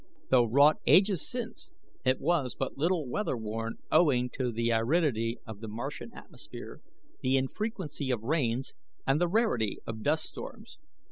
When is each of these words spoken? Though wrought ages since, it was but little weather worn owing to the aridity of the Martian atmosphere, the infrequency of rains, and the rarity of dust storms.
Though 0.31 0.45
wrought 0.45 0.77
ages 0.87 1.29
since, 1.29 1.73
it 2.03 2.19
was 2.19 2.55
but 2.55 2.75
little 2.75 3.07
weather 3.07 3.37
worn 3.37 3.75
owing 3.91 4.31
to 4.31 4.51
the 4.51 4.71
aridity 4.71 5.37
of 5.45 5.59
the 5.59 5.67
Martian 5.67 6.11
atmosphere, 6.15 6.81
the 7.21 7.37
infrequency 7.37 8.09
of 8.09 8.23
rains, 8.23 8.73
and 9.05 9.21
the 9.21 9.27
rarity 9.27 9.77
of 9.85 10.01
dust 10.01 10.23
storms. 10.23 10.79